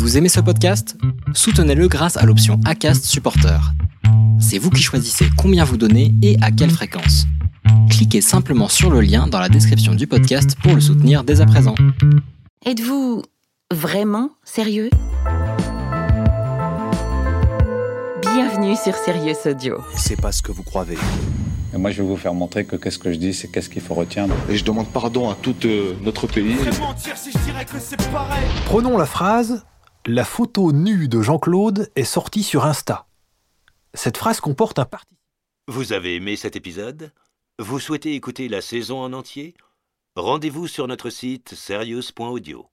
Vous 0.00 0.16
aimez 0.16 0.30
ce 0.30 0.40
podcast? 0.40 0.96
Soutenez-le 1.34 1.86
grâce 1.86 2.16
à 2.16 2.24
l'option 2.24 2.58
ACAST 2.64 3.04
Supporter. 3.04 3.60
C'est 4.40 4.56
vous 4.56 4.70
qui 4.70 4.82
choisissez 4.82 5.26
combien 5.36 5.62
vous 5.62 5.76
donnez 5.76 6.14
et 6.22 6.38
à 6.40 6.50
quelle 6.50 6.70
fréquence. 6.70 7.26
Cliquez 7.90 8.22
simplement 8.22 8.68
sur 8.68 8.88
le 8.90 9.02
lien 9.02 9.26
dans 9.26 9.38
la 9.38 9.50
description 9.50 9.94
du 9.94 10.06
podcast 10.06 10.56
pour 10.62 10.74
le 10.74 10.80
soutenir 10.80 11.22
dès 11.22 11.42
à 11.42 11.46
présent. 11.46 11.74
Êtes-vous 12.64 13.20
vraiment 13.70 14.30
sérieux? 14.42 14.88
Bienvenue 18.22 18.76
sur 18.82 18.94
Sirius 18.94 19.44
Audio. 19.44 19.82
C'est 19.94 20.18
pas 20.18 20.32
ce 20.32 20.40
que 20.40 20.50
vous 20.50 20.62
croyez. 20.62 20.96
Et 21.74 21.76
moi, 21.76 21.90
je 21.90 22.00
vais 22.00 22.08
vous 22.08 22.16
faire 22.16 22.32
montrer 22.32 22.64
que 22.64 22.76
qu'est-ce 22.76 22.98
que 22.98 23.12
je 23.12 23.18
dis, 23.18 23.34
c'est 23.34 23.48
qu'est-ce 23.48 23.68
qu'il 23.68 23.82
faut 23.82 23.94
retenir. 23.94 24.34
Et 24.48 24.56
je 24.56 24.64
demande 24.64 24.88
pardon 24.88 25.28
à 25.28 25.34
tout 25.34 25.54
euh, 25.66 25.94
notre 26.02 26.26
pays. 26.26 26.56
Prenons 28.64 28.96
la 28.96 29.06
phrase 29.06 29.62
La 30.06 30.24
photo 30.24 30.72
nue 30.72 31.08
de 31.08 31.20
Jean-Claude 31.20 31.90
est 31.94 32.04
sortie 32.04 32.42
sur 32.42 32.64
Insta. 32.64 33.06
Cette 33.92 34.16
phrase 34.16 34.40
comporte 34.40 34.78
un 34.78 34.86
parti. 34.86 35.18
Vous 35.68 35.92
avez 35.92 36.16
aimé 36.16 36.36
cet 36.36 36.56
épisode? 36.56 37.12
Vous 37.58 37.78
souhaitez 37.78 38.14
écouter 38.14 38.48
la 38.48 38.62
saison 38.62 39.02
en 39.02 39.12
entier? 39.12 39.52
Rendez-vous 40.16 40.68
sur 40.68 40.88
notre 40.88 41.10
site 41.10 41.54
serious.audio. 41.54 42.66